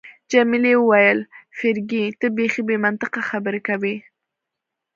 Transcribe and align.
جميلې 0.31 0.73
وويل: 0.79 1.19
فرګي، 1.57 2.05
ته 2.19 2.27
بیخي 2.37 2.61
بې 2.67 2.75
منطقه 2.85 3.21
خبرې 3.29 3.61
کوي. 3.67 3.95